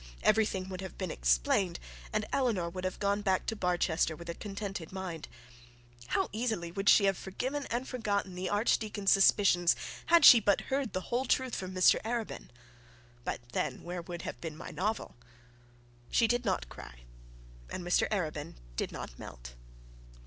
Everything 0.23 0.67
would 0.67 0.81
have 0.81 0.97
been 0.97 1.11
explained, 1.11 1.79
and 2.11 2.25
Eleanor 2.33 2.67
would 2.71 2.85
have 2.85 2.97
gone 2.97 3.21
back 3.21 3.45
to 3.45 3.55
Barchester 3.55 4.15
with 4.15 4.29
a 4.31 4.33
contented 4.33 4.91
mind. 4.91 5.27
How 6.07 6.27
easily 6.31 6.71
would 6.71 6.89
she 6.89 7.05
have 7.05 7.15
forgiven 7.19 7.67
and 7.69 7.87
forgotten 7.87 8.33
the 8.33 8.49
archdeacon's 8.49 9.11
suspicions 9.11 9.75
had 10.07 10.25
she 10.25 10.39
but 10.39 10.61
heard 10.71 10.93
the 10.93 11.01
whole 11.13 11.25
truth 11.25 11.53
of 11.61 11.61
it 11.61 11.69
from 11.69 11.75
Mr 11.75 12.01
Arabin. 12.01 12.49
But 13.23 13.41
then 13.51 13.83
where 13.83 14.01
would 14.01 14.23
have 14.23 14.41
been 14.41 14.57
my 14.57 14.71
novel? 14.71 15.15
She 16.09 16.25
did 16.25 16.45
not 16.45 16.67
cry, 16.67 17.01
and 17.69 17.83
Mr 17.83 18.09
Arabin 18.09 18.55
did 18.75 18.91
not 18.91 19.19
melt. 19.19 19.53